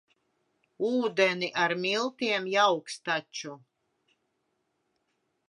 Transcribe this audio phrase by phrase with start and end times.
[0.87, 3.55] Ūdeni ar miltiem jauks taču.